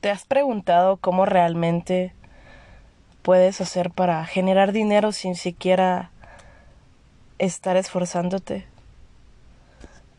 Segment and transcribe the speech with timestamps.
[0.00, 2.14] ¿Te has preguntado cómo realmente
[3.20, 6.10] puedes hacer para generar dinero sin siquiera
[7.38, 8.64] estar esforzándote?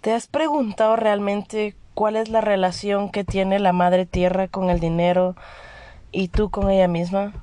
[0.02, 4.80] ¿Te has preguntado realmente cuál es la relación que tiene la Madre Tierra con el
[4.80, 5.36] dinero
[6.12, 7.34] y tú con ella misma?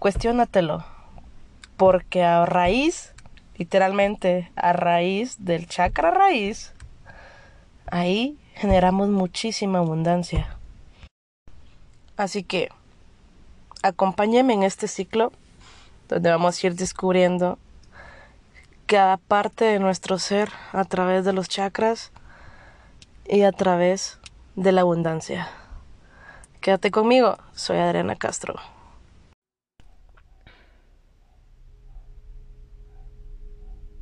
[0.00, 0.84] Cuestiónatelo,
[1.76, 3.14] porque a raíz,
[3.56, 6.72] literalmente a raíz del chakra raíz,
[7.86, 10.54] ahí generamos muchísima abundancia.
[12.18, 12.68] Así que
[13.82, 15.32] acompáñame en este ciclo
[16.10, 17.58] donde vamos a ir descubriendo
[18.84, 22.12] cada parte de nuestro ser a través de los chakras
[23.26, 24.18] y a través
[24.56, 25.48] de la abundancia.
[26.60, 28.56] Quédate conmigo, soy Adriana Castro.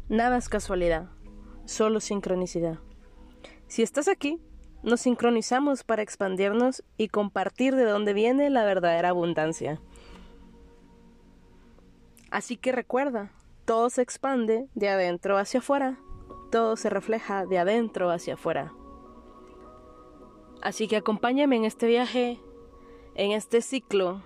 [0.08, 1.06] Nada es casualidad,
[1.64, 2.78] solo sincronicidad.
[3.68, 4.40] Si estás aquí,
[4.82, 9.80] nos sincronizamos para expandirnos y compartir de dónde viene la verdadera abundancia.
[12.30, 13.32] Así que recuerda,
[13.64, 15.98] todo se expande de adentro hacia afuera,
[16.50, 18.72] todo se refleja de adentro hacia afuera.
[20.62, 22.40] Así que acompáñame en este viaje,
[23.14, 24.22] en este ciclo,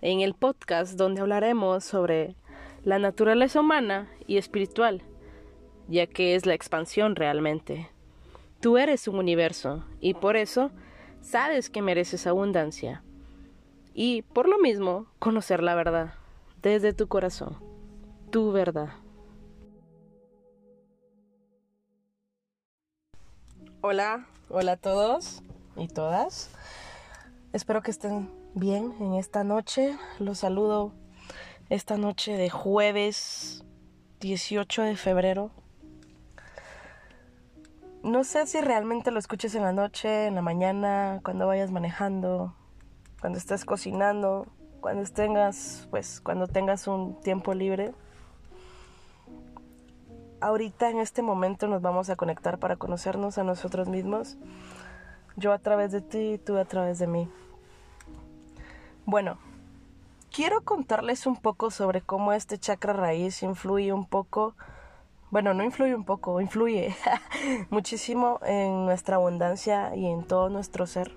[0.00, 2.36] en el podcast donde hablaremos sobre
[2.82, 5.02] la naturaleza humana y espiritual,
[5.88, 7.93] ya que es la expansión realmente.
[8.60, 10.70] Tú eres un universo y por eso
[11.20, 13.02] sabes que mereces abundancia.
[13.94, 16.14] Y por lo mismo, conocer la verdad
[16.62, 17.58] desde tu corazón,
[18.30, 18.88] tu verdad.
[23.82, 25.42] Hola, hola a todos
[25.76, 26.50] y todas.
[27.52, 29.98] Espero que estén bien en esta noche.
[30.18, 30.92] Los saludo
[31.68, 33.64] esta noche de jueves
[34.20, 35.50] 18 de febrero
[38.04, 42.54] no sé si realmente lo escuches en la noche, en la mañana, cuando vayas manejando,
[43.18, 44.46] cuando estés cocinando,
[44.80, 47.94] cuando tengas, pues, cuando tengas un tiempo libre.
[50.40, 54.36] Ahorita en este momento nos vamos a conectar para conocernos a nosotros mismos.
[55.36, 57.30] Yo a través de ti tú a través de mí.
[59.06, 59.38] Bueno,
[60.30, 64.54] quiero contarles un poco sobre cómo este chakra raíz influye un poco
[65.34, 66.94] bueno, no influye un poco, influye
[67.70, 71.10] muchísimo en nuestra abundancia y en todo nuestro ser.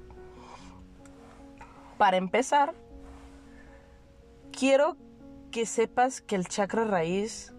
[2.00, 2.74] Para empezar,
[4.52, 4.98] quiero
[5.52, 7.54] que sepas que el chakra raíz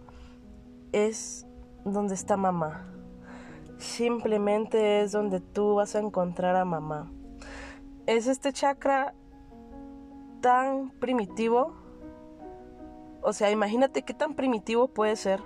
[0.91, 1.47] es
[1.85, 2.93] donde está mamá.
[3.77, 7.09] Simplemente es donde tú vas a encontrar a mamá.
[8.07, 9.15] Es este chakra
[10.41, 11.77] tan primitivo.
[13.23, 15.41] O sea, imagínate qué tan primitivo puede ser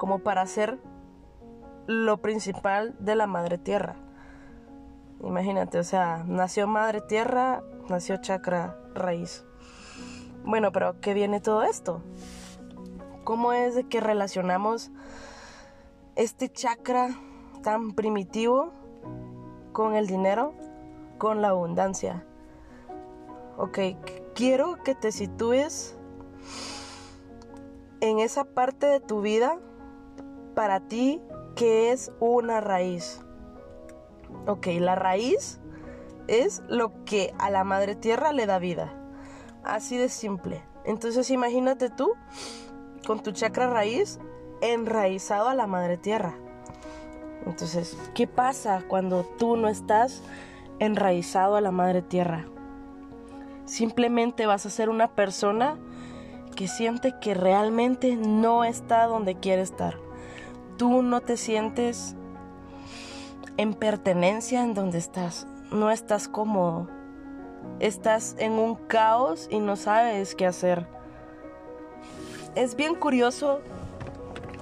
[0.00, 0.78] como para ser
[1.86, 3.96] lo principal de la madre tierra.
[5.22, 9.44] Imagínate, o sea, nació madre tierra, nació chakra raíz.
[10.42, 12.00] Bueno, pero ¿qué viene todo esto?
[13.24, 14.90] ¿Cómo es que relacionamos
[16.16, 17.10] este chakra
[17.62, 18.72] tan primitivo
[19.74, 20.54] con el dinero,
[21.18, 22.24] con la abundancia?
[23.58, 23.78] Ok,
[24.34, 25.94] quiero que te sitúes
[28.00, 29.58] en esa parte de tu vida
[30.60, 31.22] para ti
[31.56, 33.22] qué es una raíz?
[34.46, 35.58] Ok, la raíz
[36.28, 38.92] es lo que a la madre tierra le da vida.
[39.64, 40.62] Así de simple.
[40.84, 42.12] Entonces imagínate tú
[43.06, 44.20] con tu chakra raíz
[44.60, 46.34] enraizado a la madre tierra.
[47.46, 50.22] Entonces, ¿qué pasa cuando tú no estás
[50.78, 52.44] enraizado a la madre tierra?
[53.64, 55.78] Simplemente vas a ser una persona
[56.54, 60.09] que siente que realmente no está donde quiere estar
[60.80, 62.16] tú no te sientes
[63.58, 66.88] en pertenencia en donde estás, no estás cómodo,
[67.80, 70.86] estás en un caos y no sabes qué hacer.
[72.54, 73.60] Es bien curioso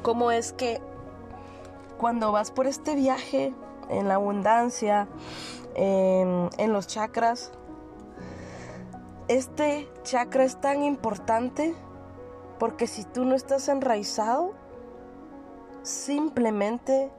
[0.03, 0.81] cómo es que
[1.99, 3.55] cuando vas por este viaje
[3.89, 5.07] en la abundancia,
[5.77, 7.53] en, en los chakras,
[9.29, 11.77] este chakra es tan importante
[12.59, 14.58] porque si tú no estás enraizado,
[15.89, 17.11] simplemente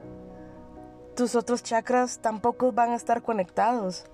[1.16, 4.04] tus otros chakras tampoco van a estar conectados.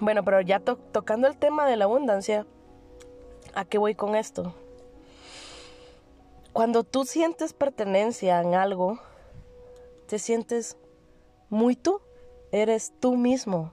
[0.00, 2.44] Bueno, pero ya tocando el tema de la abundancia,
[3.54, 4.52] ¿a qué voy con esto?
[6.52, 8.98] Cuando tú sientes pertenencia en algo,
[10.06, 10.76] te sientes
[11.48, 12.00] muy tú,
[12.50, 13.72] eres tú mismo,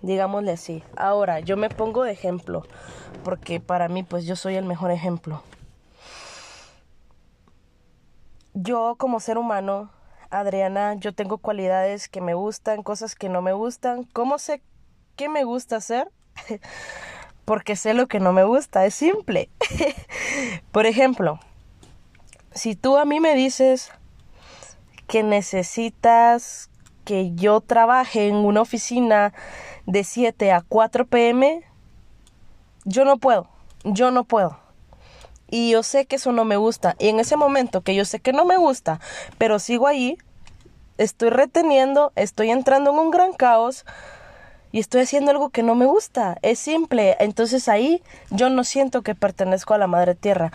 [0.00, 0.82] digámosle así.
[0.96, 2.62] Ahora, yo me pongo de ejemplo,
[3.24, 5.42] porque para mí pues yo soy el mejor ejemplo
[8.54, 9.90] yo como ser humano,
[10.30, 14.04] Adriana, yo tengo cualidades que me gustan, cosas que no me gustan.
[14.04, 14.62] ¿Cómo sé
[15.16, 16.10] qué me gusta hacer?
[17.44, 19.50] Porque sé lo que no me gusta, es simple.
[20.72, 21.38] Por ejemplo,
[22.52, 23.90] si tú a mí me dices
[25.06, 26.70] que necesitas
[27.04, 29.34] que yo trabaje en una oficina
[29.86, 31.64] de 7 a 4 pm,
[32.84, 33.48] yo no puedo,
[33.84, 34.58] yo no puedo.
[35.52, 36.96] Y yo sé que eso no me gusta.
[36.98, 39.00] Y en ese momento que yo sé que no me gusta,
[39.36, 40.16] pero sigo ahí,
[40.96, 43.84] estoy reteniendo, estoy entrando en un gran caos
[44.70, 46.38] y estoy haciendo algo que no me gusta.
[46.40, 47.18] Es simple.
[47.20, 50.52] Entonces ahí yo no siento que pertenezco a la Madre Tierra.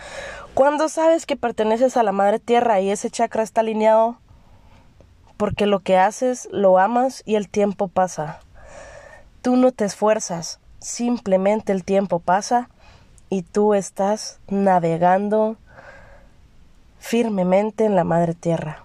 [0.52, 4.18] Cuando sabes que perteneces a la Madre Tierra y ese chakra está alineado,
[5.36, 8.40] porque lo que haces lo amas y el tiempo pasa.
[9.42, 12.68] Tú no te esfuerzas, simplemente el tiempo pasa
[13.30, 15.56] y tú estás navegando
[16.98, 18.84] firmemente en la madre tierra.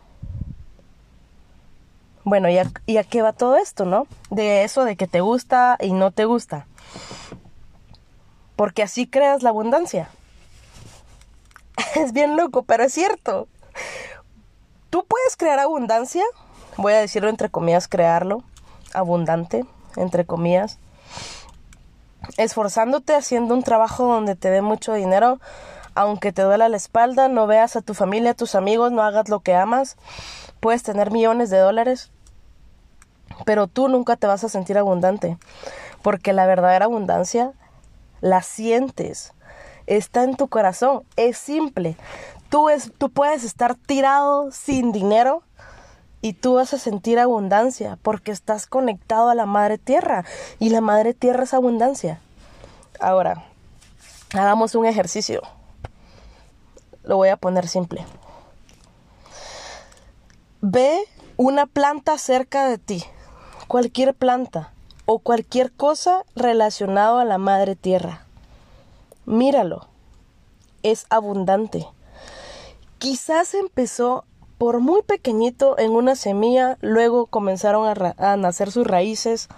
[2.25, 4.07] Bueno, ¿y a, qué va todo esto, no?
[4.29, 6.67] De eso de que te gusta y no te gusta.
[8.55, 10.09] Porque así creas la abundancia.
[11.95, 13.47] Es bien loco, pero es cierto.
[14.89, 16.23] Tú puedes crear abundancia,
[16.77, 18.43] voy a decirlo entre comillas, crearlo,
[18.93, 19.65] abundante,
[19.95, 20.77] entre comillas,
[22.37, 25.39] esforzándote haciendo un trabajo donde te dé mucho dinero,
[25.95, 29.29] aunque te duela la espalda, no veas a tu familia, a tus amigos, no hagas
[29.29, 29.97] lo que amas,
[30.59, 32.11] puedes tener millones de dólares,
[33.45, 35.37] pero tú nunca te vas a sentir abundante,
[36.01, 37.51] porque la verdadera abundancia
[38.21, 39.33] la sientes,
[39.85, 41.97] está en tu corazón, es simple.
[42.49, 45.43] Tú, es, tú puedes estar tirado sin dinero
[46.23, 50.23] y tú vas a sentir abundancia porque estás conectado a la madre tierra
[50.57, 52.21] y la madre tierra es abundancia.
[53.01, 53.43] Ahora,
[54.33, 55.41] hagamos un ejercicio.
[57.03, 58.05] Lo voy a poner simple.
[60.61, 60.97] Ve
[61.35, 63.03] una planta cerca de ti,
[63.67, 64.71] cualquier planta
[65.05, 68.25] o cualquier cosa relacionado a la madre tierra.
[69.25, 69.89] Míralo.
[70.83, 71.85] Es abundante.
[72.97, 74.23] Quizás empezó
[74.63, 79.49] por muy pequeñito en una semilla, luego comenzaron a, nacer sus raíces.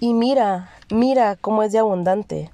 [0.00, 2.50] Y mira, mira cómo es de abundante.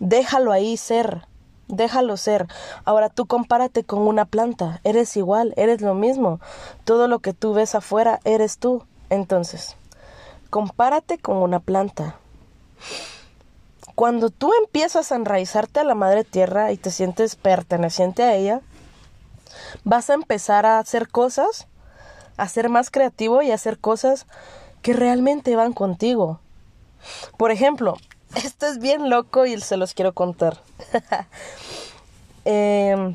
[0.00, 1.28] Déjalo ahí ser,
[1.68, 2.48] déjalo ser.
[2.84, 6.40] Ahora tú compárate con una planta, eres igual, eres lo mismo.
[6.82, 8.82] Todo lo que tú ves afuera, eres tú.
[9.10, 9.76] Entonces,
[10.50, 12.16] compárate con una planta.
[13.94, 18.62] Cuando tú empiezas a enraizarte a la madre tierra y te sientes perteneciente a ella,
[19.84, 21.66] vas a empezar a hacer cosas,
[22.36, 24.26] a ser más creativo y a hacer cosas
[24.82, 26.40] que realmente van contigo.
[27.36, 27.96] Por ejemplo,
[28.34, 30.58] esto es bien loco y se los quiero contar.
[32.50, 33.14] Em,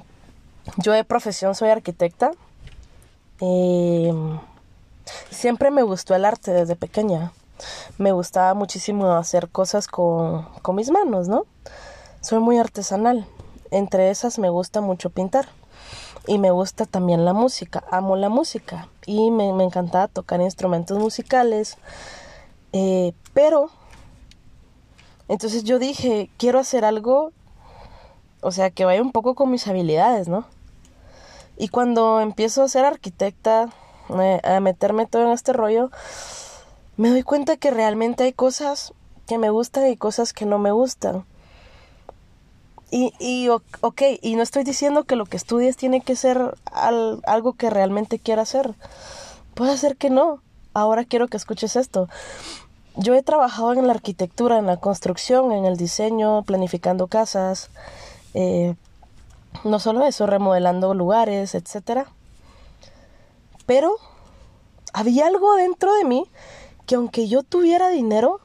[0.78, 2.30] yo de profesión soy arquitecta.
[3.40, 4.40] Em,
[5.32, 7.32] siempre me gustó el arte desde pequeña.
[7.98, 11.48] Me gustaba muchísimo hacer cosas con, con mis manos, ¿no?
[12.22, 13.26] Soy muy artesanal.
[13.72, 15.48] Entre esas me gusta mucho pintar
[16.28, 20.98] y me gusta también la música, amo la música y me, me encantaba tocar instrumentos
[20.98, 21.78] musicales,
[22.72, 23.70] eh, pero
[25.28, 27.32] entonces yo dije, quiero hacer algo,
[28.42, 30.46] o sea, que vaya un poco con mis habilidades, ¿no?
[31.58, 33.70] Y cuando empiezo a ser arquitecta,
[34.10, 35.92] eh, a meterme todo en este rollo,
[36.98, 38.94] me doy cuenta que realmente hay cosas
[39.28, 41.26] que me gustan y cosas que no me gustan.
[42.96, 46.54] Y, y, ok, y no estoy diciendo que lo que estudies tiene que ser
[47.26, 48.76] algo que realmente quiera hacer.
[49.56, 50.44] Puede ser que no.
[50.76, 52.08] Ahora quiero que escuches esto.
[52.96, 57.72] Yo he trabajado en la arquitectura, en la construcción, en el diseño, planificando casas.
[58.36, 58.76] Eh,
[59.64, 62.06] no solo eso, remodelando lugares, etc.
[63.66, 63.96] Pero
[64.94, 66.28] había algo dentro de mí
[66.86, 68.40] que aunque yo tuviera dinero,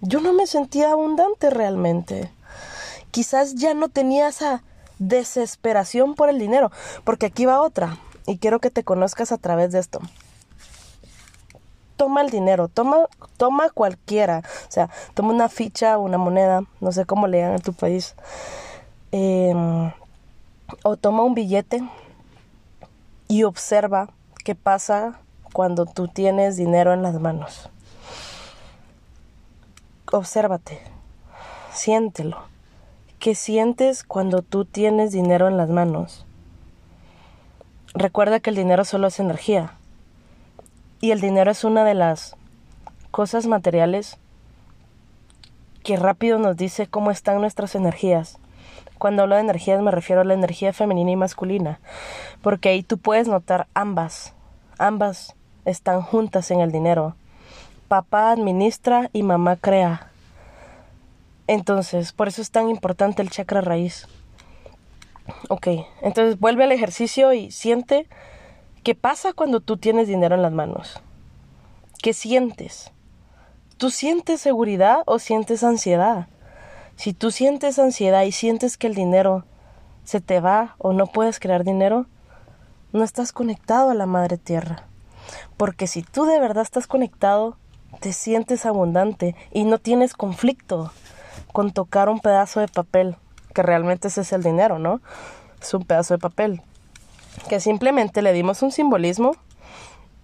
[0.00, 2.32] yo no me sentía abundante realmente
[3.12, 4.64] quizás ya no tenía esa
[4.98, 6.72] desesperación por el dinero,
[7.04, 10.00] porque aquí va otra, y quiero que te conozcas a través de esto.
[11.96, 17.04] Toma el dinero, toma, toma cualquiera, o sea, toma una ficha, una moneda, no sé
[17.04, 18.16] cómo le en tu país,
[19.12, 19.92] em,
[20.82, 21.82] o toma un billete
[23.28, 24.08] y observa
[24.44, 25.20] qué pasa
[25.52, 27.68] cuando tú tienes dinero en las manos.
[30.10, 30.80] Obsérvate,
[31.72, 32.51] siéntelo
[33.22, 36.26] ¿Qué sientes cuando tú tienes dinero en las manos?
[37.94, 39.74] Recuerda que el dinero solo es energía.
[41.00, 42.34] Y el dinero es una de las
[43.12, 44.18] cosas materiales
[45.84, 48.38] que rápido nos dice cómo están nuestras energías.
[48.98, 51.78] Cuando hablo de energías me refiero a la energía femenina y masculina,
[52.42, 54.34] porque ahí tú puedes notar ambas,
[54.78, 57.14] ambas están juntas en el dinero.
[57.86, 60.11] Papá administra y mamá crea.
[61.46, 64.06] Entonces, por eso es tan importante el chakra raíz.
[65.48, 65.68] Ok,
[66.02, 68.08] entonces vuelve al ejercicio y siente
[68.82, 71.00] qué pasa cuando tú tienes dinero en las manos.
[72.02, 72.90] ¿Qué sientes?
[73.76, 76.28] ¿Tú sientes seguridad o sientes ansiedad?
[76.96, 79.44] Si tú sientes ansiedad y sientes que el dinero
[80.04, 82.06] se te va o no puedes crear dinero,
[82.92, 84.86] no estás conectado a la madre tierra.
[85.56, 87.56] Porque si tú de verdad estás conectado,
[88.00, 90.92] te sientes abundante y no tienes conflicto
[91.52, 93.16] con tocar un pedazo de papel,
[93.54, 95.00] que realmente ese es el dinero, ¿no?
[95.60, 96.62] Es un pedazo de papel,
[97.48, 99.36] que simplemente le dimos un simbolismo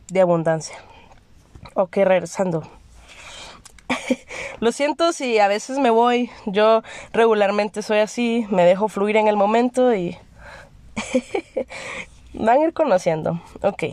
[0.09, 0.79] de abundancia.
[1.75, 2.63] Ok, regresando.
[4.61, 6.83] Lo siento si a veces me voy, yo
[7.13, 10.17] regularmente soy así, me dejo fluir en el momento y
[12.33, 13.41] van a ir conociendo.
[13.63, 13.85] Ok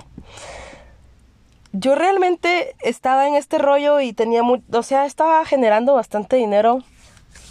[1.78, 6.84] yo realmente estaba en este rollo y tenía mucho, o sea, estaba generando bastante dinero.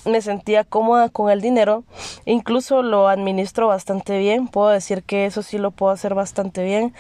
[0.07, 1.85] Me sentía cómoda con el dinero,
[2.27, 6.93] incluso lo administro bastante bien, puedo decir que eso sí lo puedo hacer bastante bien.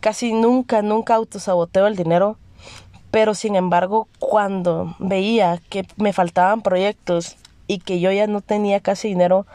[0.00, 2.36] Casi nunca, nunca autosaboteo el dinero,
[3.12, 7.36] pero sin embargo, cuando veía que me faltaban proyectos
[7.68, 9.46] y que yo ya no tenía casi dinero,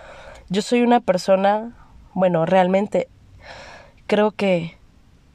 [0.49, 1.75] yo soy una persona,
[2.13, 3.09] bueno, realmente
[4.05, 4.77] creo que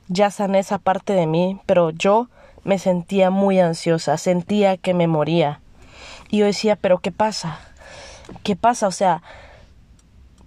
[0.09, 2.29] ya sané esa parte de mí, pero yo
[2.65, 5.61] me sentía muy ansiosa, sentía que me moría.
[6.33, 7.61] Y yo decía, pero ¿qué pasa?
[8.43, 8.89] ¿Qué pasa?
[8.89, 9.23] O sea,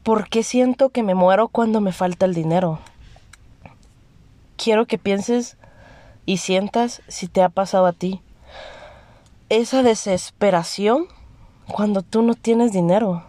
[0.03, 2.79] ¿por qué siento que me muero cuando me falta el dinero?
[4.57, 5.55] Quiero que pienses
[6.25, 8.19] y sientas si te ha pasado a ti.
[9.49, 11.05] Esa desesperación
[11.71, 13.23] cuando tú no tienes dinero.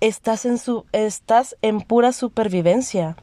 [0.00, 3.16] Estás en su estás en pura supervivencia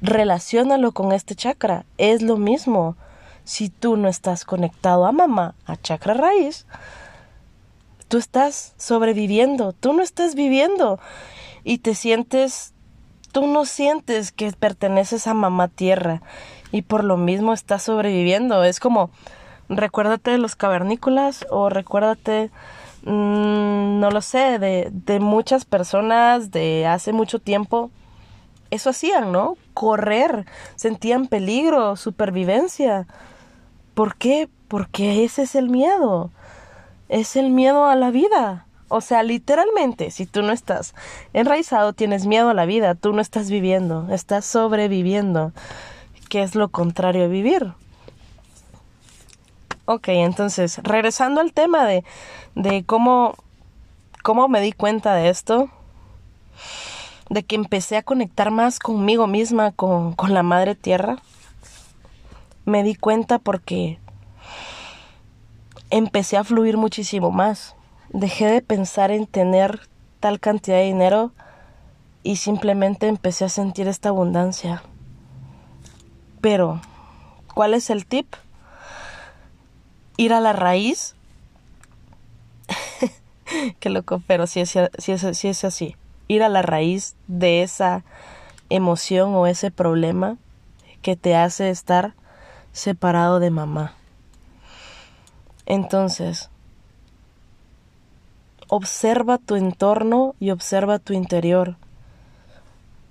[0.00, 1.84] relaciónalo con este chakra.
[1.98, 2.96] Es lo mismo.
[3.44, 6.66] Si tú no estás conectado a mamá, a chakra raíz,
[8.08, 10.98] tú estás sobreviviendo, tú no estás viviendo
[11.64, 12.74] y te sientes,
[13.32, 16.22] tú no sientes que perteneces a mamá tierra
[16.72, 18.64] y por lo mismo estás sobreviviendo.
[18.64, 19.10] Es como,
[19.68, 22.50] recuérdate de los cavernícolas o recuérdate,
[23.02, 27.90] mm, no lo sé, de, de muchas personas de hace mucho tiempo
[28.70, 29.56] eso hacían, ¿no?
[29.74, 33.06] Correr, sentían peligro, supervivencia.
[33.94, 34.48] ¿Por qué?
[34.68, 36.30] Porque ese es el miedo.
[37.08, 38.66] Es el miedo a la vida.
[38.88, 40.94] O sea, literalmente, si tú no estás
[41.32, 45.52] enraizado, tienes miedo a la vida, tú no estás viviendo, estás sobreviviendo,
[46.28, 47.72] que es lo contrario a vivir.
[49.86, 52.04] Ok, entonces, regresando al tema de,
[52.54, 53.34] de cómo,
[54.22, 55.68] cómo me di cuenta de esto,
[57.28, 61.18] de que empecé a conectar más conmigo misma, con, con la madre tierra,
[62.64, 63.98] me di cuenta porque
[65.90, 67.74] empecé a fluir muchísimo más.
[68.10, 69.88] Dejé de pensar en tener
[70.20, 71.32] tal cantidad de dinero
[72.22, 74.82] y simplemente empecé a sentir esta abundancia.
[76.40, 76.80] Pero,
[77.54, 78.34] ¿cuál es el tip?
[80.16, 81.14] Ir a la raíz.
[83.80, 85.96] Qué loco, pero sí es, sí es, es así
[86.28, 88.04] ir a la raíz de esa
[88.68, 90.36] emoción o ese problema
[91.02, 92.14] que te hace estar
[92.72, 93.94] separado de mamá.
[95.66, 96.48] Entonces,
[98.68, 101.76] observa tu entorno y observa tu interior.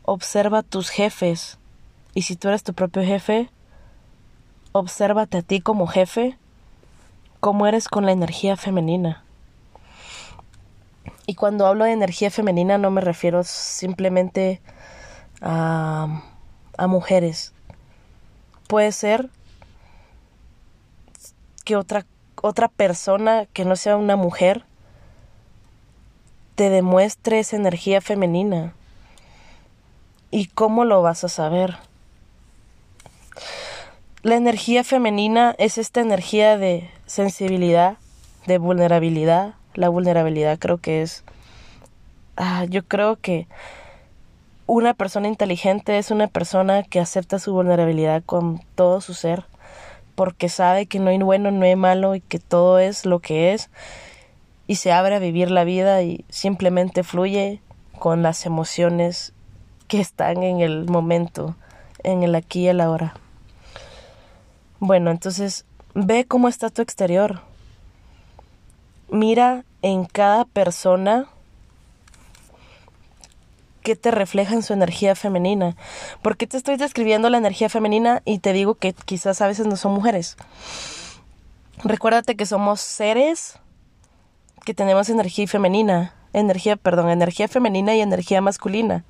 [0.04, 1.58] Observa tus jefes.
[2.14, 3.50] Y si tú eres tu propio jefe,
[4.72, 6.38] obsérvate a ti como jefe,
[7.42, 9.24] cómo eres con la energía femenina.
[11.28, 14.62] Y cuando hablo de energía femenina no me refiero simplemente
[15.42, 16.24] a,
[16.78, 17.54] a mujeres.
[18.68, 19.30] Puede ser
[21.64, 22.06] que otra,
[22.46, 24.66] otra persona que no sea una mujer
[26.54, 28.74] te demuestre esa energía femenina.
[30.30, 31.78] ¿Y cómo lo vas a saber?
[34.22, 37.98] La energía femenina es esta energía de sensibilidad,
[38.46, 41.24] de vulnerabilidad, la vulnerabilidad creo que es...
[42.38, 43.48] Ah, yo creo que
[44.68, 49.46] una persona inteligente es una persona que acepta su vulnerabilidad con todo su ser,
[50.16, 53.54] porque sabe que no hay bueno, no hay malo y que todo es lo que
[53.54, 53.70] es,
[54.68, 57.62] y se abre a vivir la vida y simplemente fluye
[58.00, 59.34] con las emociones
[59.88, 61.56] que están en el momento,
[62.04, 63.14] en el aquí y el ahora.
[64.80, 67.42] Bueno, entonces ve cómo está tu exterior,
[69.10, 71.28] Mira en cada persona
[73.86, 75.78] qué te refleja en su energía femenina.
[76.24, 79.68] ¿Por qué te estoy describiendo la energía femenina y te digo que quizás a veces
[79.68, 80.38] no son mujeres?
[81.84, 83.60] Recuérdate que somos seres
[84.66, 89.06] que tenemos energía femenina, energía, perdón, energía femenina y energía masculina.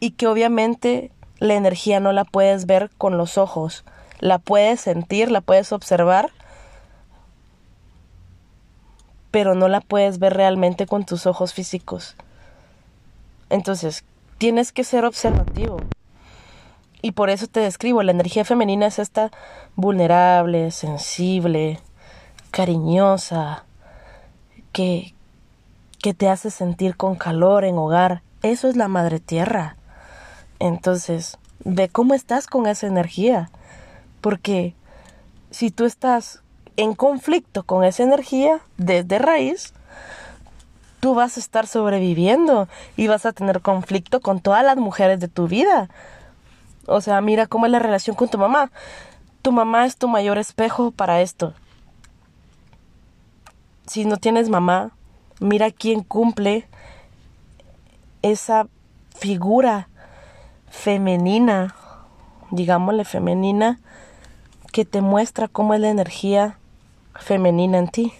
[0.00, 3.84] Y que obviamente la energía no la puedes ver con los ojos,
[4.18, 6.32] la puedes sentir, la puedes observar,
[9.30, 12.16] pero no la puedes ver realmente con tus ojos físicos.
[13.50, 14.04] Entonces,
[14.38, 15.78] tienes que ser observativo.
[17.00, 19.30] Y por eso te describo, la energía femenina es esta
[19.76, 21.80] vulnerable, sensible,
[22.50, 23.64] cariñosa,
[24.72, 25.14] que,
[26.02, 28.22] que te hace sentir con calor en hogar.
[28.42, 29.76] Eso es la madre tierra.
[30.58, 33.50] Entonces, ve cómo estás con esa energía.
[34.20, 34.74] Porque
[35.50, 36.42] si tú estás
[36.76, 39.72] en conflicto con esa energía desde raíz,
[41.00, 45.28] tú vas a estar sobreviviendo y vas a tener conflicto con todas las mujeres de
[45.28, 45.88] tu vida.
[46.86, 48.70] O sea, mira cómo es la relación con tu mamá.
[49.42, 51.54] Tu mamá es tu mayor espejo para esto.
[53.86, 54.90] Si no tienes mamá,
[55.40, 56.66] mira quién cumple
[58.22, 58.66] esa
[59.16, 59.88] figura
[60.68, 61.74] femenina,
[62.50, 63.78] digámosle femenina,
[64.72, 66.58] que te muestra cómo es la energía
[67.14, 68.12] femenina en ti.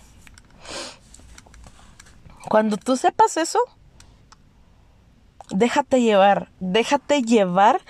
[2.49, 3.59] Cuando tú sepas eso,
[5.51, 7.81] déjate llevar, déjate llevar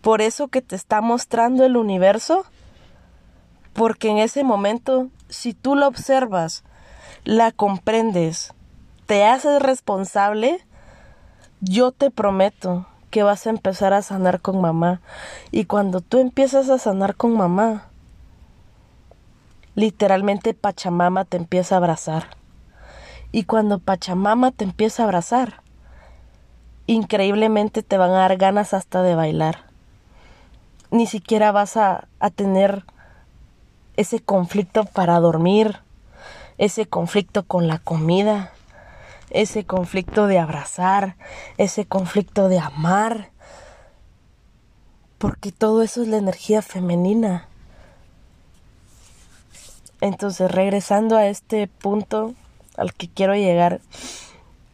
[0.00, 2.46] por eso que te está mostrando el universo,
[3.74, 6.64] porque en ese momento, si tú lo observas,
[7.24, 8.54] la comprendes,
[9.04, 10.64] te haces responsable,
[11.60, 15.00] yo te prometo que vas a empezar a sanar con mamá.
[15.50, 17.88] Y cuando tú empiezas a sanar con mamá,
[19.74, 22.36] literalmente Pachamama te empieza a abrazar.
[23.32, 25.62] Y cuando Pachamama te empieza a abrazar,
[26.86, 29.64] increíblemente te van a dar ganas hasta de bailar.
[30.90, 32.84] Ni siquiera vas a, a tener
[33.96, 35.78] ese conflicto para dormir,
[36.58, 38.52] ese conflicto con la comida,
[39.30, 41.16] ese conflicto de abrazar,
[41.58, 43.30] ese conflicto de amar,
[45.18, 47.48] porque todo eso es la energía femenina.
[50.00, 52.34] Entonces, regresando a este punto
[52.76, 53.80] al que quiero llegar,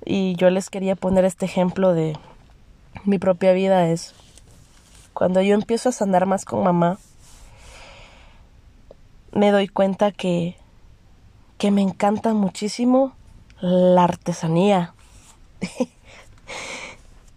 [0.04, 2.16] y yo les quería poner este ejemplo de
[3.04, 4.14] mi propia vida, es
[5.12, 6.98] cuando yo empiezo a sanar más con mamá,
[9.32, 10.56] me doy cuenta que,
[11.58, 13.12] que me encanta muchísimo
[13.60, 14.94] la artesanía.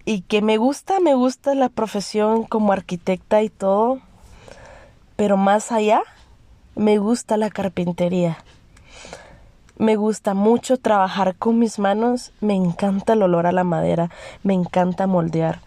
[0.05, 3.99] y que me gusta, me gusta la profesión como arquitecta y todo,
[5.15, 6.01] pero más allá,
[6.75, 8.37] me gusta la carpintería.
[9.77, 14.09] Me gusta mucho trabajar con mis manos, me encanta el olor a la madera,
[14.43, 15.59] me encanta moldear.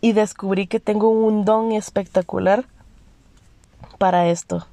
[0.00, 2.66] Y descubrí que tengo un don espectacular
[3.98, 4.66] para esto.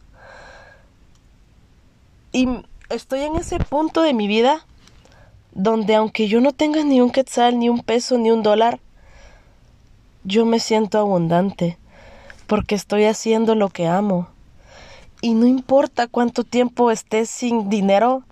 [2.32, 2.48] Y
[2.90, 4.66] estoy en ese punto de mi vida
[5.52, 8.80] donde aunque yo no tenga ni un quetzal, ni un peso, ni un dólar,
[10.24, 11.78] yo me siento abundante
[12.48, 14.28] porque estoy haciendo lo que amo.
[15.22, 18.24] Y no importa cuánto tiempo esté sin dinero,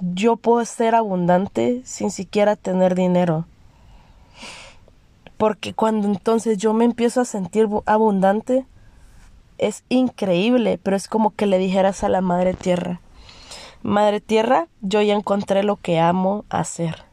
[0.00, 3.46] yo puedo ser abundante sin siquiera tener dinero.
[5.36, 8.66] Porque cuando entonces yo me empiezo a sentir abundante,
[9.58, 13.00] es increíble, pero es como que le dijeras a la Madre Tierra,
[13.82, 17.04] Madre Tierra, yo ya encontré lo que amo hacer.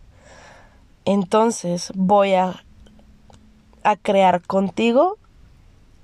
[1.03, 2.63] Entonces voy a,
[3.83, 5.17] a crear contigo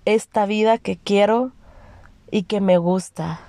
[0.06, 1.52] esta vida que quiero
[2.32, 3.42] y que me gusta.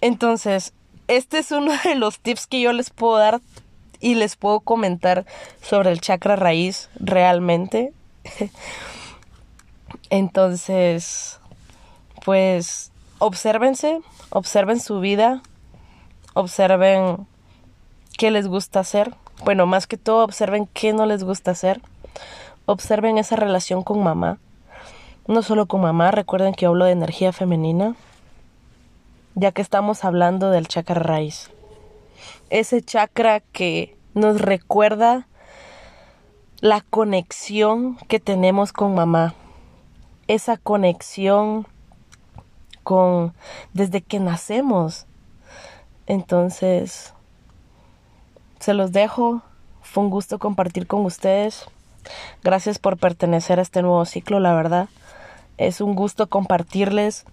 [0.00, 0.74] Entonces,
[1.08, 3.40] este es uno de los tips que yo les puedo dar
[4.00, 5.24] y les puedo comentar
[5.62, 7.92] sobre el chakra raíz realmente.
[10.10, 11.40] Entonces,
[12.24, 15.42] pues obsérvense, observen su vida,
[16.34, 17.26] observen
[18.18, 19.14] qué les gusta hacer.
[19.44, 21.80] Bueno, más que todo, observen qué no les gusta hacer.
[22.66, 24.38] Observen esa relación con mamá.
[25.30, 27.94] No solo con mamá, recuerden que hablo de energía femenina,
[29.36, 31.52] ya que estamos hablando del chakra raíz.
[32.50, 35.28] Ese chakra que nos recuerda
[36.60, 39.34] la conexión que tenemos con mamá.
[40.26, 41.64] Esa conexión
[42.82, 43.32] con
[43.72, 45.06] desde que nacemos
[46.08, 47.14] entonces,
[48.58, 49.42] se los dejo.
[49.80, 51.66] Fue un gusto compartir con ustedes.
[52.42, 54.88] Gracias por pertenecer a este nuevo ciclo, la verdad.
[55.60, 57.26] Es un gusto compartirles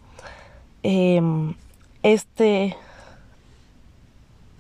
[0.84, 1.56] em,
[2.04, 2.76] este,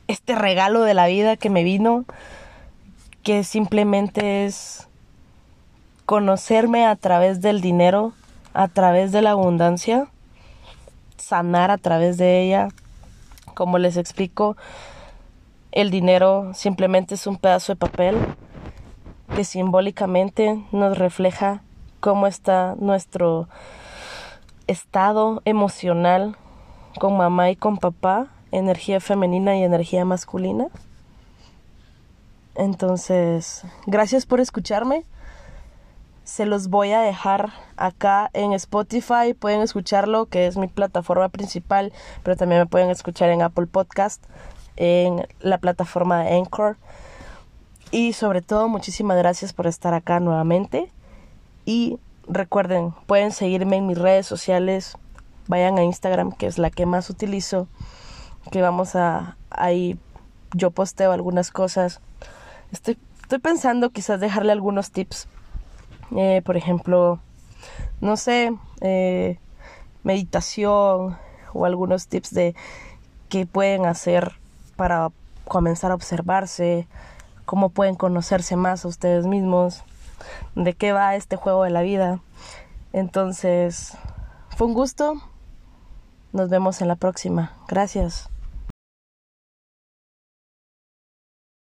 [0.08, 2.06] este regalo de la vida que me vino.
[3.24, 4.88] que simplemente es
[6.06, 8.14] conocerme a través del dinero,
[8.54, 10.08] a través de la abundancia,
[11.18, 12.70] sanar a través de ella.
[13.54, 14.56] Como les explico,
[15.74, 18.16] el dinero simplemente es un pedazo de papel
[19.36, 21.64] que simbólicamente nos refleja
[22.00, 23.48] cómo está nuestro
[24.68, 26.36] estado emocional
[27.00, 30.68] con mamá y con papá, energía femenina y energía masculina.
[32.56, 35.06] Entonces, gracias por escucharme.
[36.24, 39.34] Se los voy a dejar acá en Spotify.
[39.38, 44.24] Pueden escucharlo, que es mi plataforma principal, pero también me pueden escuchar en Apple Podcast,
[44.76, 46.78] en la plataforma de Anchor.
[47.92, 50.92] Y sobre todo, muchísimas gracias por estar acá nuevamente.
[51.68, 52.00] Y
[52.30, 54.98] recuerden, pueden seguirme en mis redes sociales.
[55.48, 57.68] Vayan a Instagram, que es la que más utilizo.
[58.52, 60.00] Que vamos a ahí.
[60.54, 62.00] Yo posteo algunas cosas.
[62.72, 65.28] Estoy, estoy pensando quizás dejarle algunos tips.
[66.16, 67.20] Eh, por ejemplo,
[68.00, 69.38] no sé, eh,
[70.04, 71.18] meditación
[71.52, 72.56] o algunos tips de
[73.28, 74.40] qué pueden hacer
[74.78, 75.10] para
[75.44, 76.88] comenzar a observarse,
[77.44, 79.84] cómo pueden conocerse más a ustedes mismos,
[80.56, 82.20] de qué va este juego de la vida.
[82.94, 83.98] Entonces,
[84.56, 85.16] fue un gusto.
[86.34, 87.54] Nos vemos en la próxima.
[87.68, 88.30] Gracias.